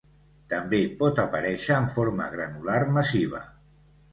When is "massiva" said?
2.99-3.47